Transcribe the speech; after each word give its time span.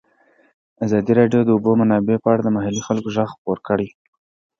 ازادي 0.85 1.11
راډیو 1.19 1.41
د 1.43 1.45
د 1.47 1.49
اوبو 1.55 1.71
منابع 1.81 2.17
په 2.21 2.27
اړه 2.33 2.41
د 2.43 2.49
محلي 2.57 2.81
خلکو 2.87 3.09
غږ 3.15 3.29
خپور 3.33 3.57
کړی. 3.67 3.87